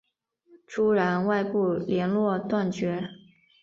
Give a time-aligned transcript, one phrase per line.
[0.65, 3.07] 朱然外部连络断绝。